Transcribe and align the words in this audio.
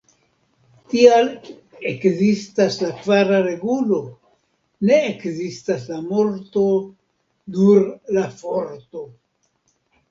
Tial 0.93 1.27
ekzistas 1.89 2.79
la 2.85 2.89
kvara 3.03 3.43
regulo: 3.49 4.01
"Ne 4.91 4.99
ekzistas 5.13 5.89
la 5.93 6.01
morto, 6.11 6.69
nur 7.61 7.89
la 8.19 8.27
Forto". 8.43 9.09